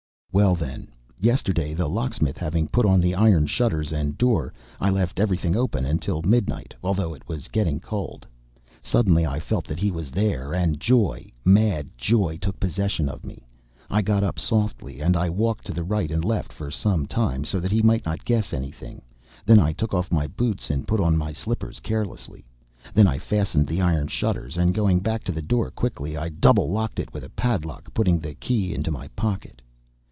Well, 0.33 0.55
then, 0.55 0.87
yesterday 1.19 1.73
the 1.73 1.89
locksmith 1.89 2.37
having 2.37 2.69
put 2.69 2.85
on 2.85 3.01
the 3.01 3.13
iron 3.15 3.47
shutters 3.47 3.91
and 3.91 4.17
door, 4.17 4.53
I 4.79 4.89
left 4.89 5.19
everything 5.19 5.57
open 5.57 5.83
until 5.83 6.21
midnight, 6.21 6.73
although 6.81 7.13
it 7.13 7.27
was 7.27 7.49
getting 7.49 7.81
cold. 7.81 8.25
Suddenly 8.81 9.25
I 9.25 9.41
felt 9.41 9.65
that 9.65 9.77
he 9.79 9.91
was 9.91 10.09
there 10.09 10.53
and 10.53 10.79
joy, 10.79 11.27
mad 11.43 11.89
joy, 11.97 12.37
took 12.37 12.61
possession 12.61 13.09
of 13.09 13.25
me. 13.25 13.45
I 13.89 14.01
got 14.01 14.23
up 14.23 14.39
softly, 14.39 15.01
and 15.01 15.17
I 15.17 15.29
walked 15.29 15.65
to 15.65 15.73
the 15.73 15.83
right 15.83 16.09
and 16.09 16.23
left 16.23 16.53
for 16.53 16.71
some 16.71 17.07
time, 17.07 17.43
so 17.43 17.59
that 17.59 17.73
he 17.73 17.81
might 17.81 18.05
not 18.05 18.23
guess 18.23 18.53
anything; 18.53 19.01
then 19.45 19.59
I 19.59 19.73
took 19.73 19.93
off 19.93 20.13
my 20.13 20.27
boots 20.27 20.69
and 20.69 20.87
put 20.87 21.01
on 21.01 21.17
my 21.17 21.33
slippers 21.33 21.81
carelessly; 21.81 22.45
then 22.93 23.05
I 23.05 23.19
fastened 23.19 23.67
the 23.67 23.81
iron 23.81 24.07
shutters 24.07 24.55
and 24.55 24.73
going 24.73 25.01
back 25.01 25.25
to 25.25 25.33
the 25.33 25.41
door 25.41 25.71
quickly 25.71 26.15
I 26.15 26.29
double 26.29 26.71
locked 26.71 26.99
it 27.01 27.13
with 27.13 27.25
a 27.25 27.29
padlock, 27.35 27.93
putting 27.93 28.17
the 28.17 28.33
key 28.35 28.73
into 28.73 28.91
my 28.91 29.09
pocket. 29.09 29.61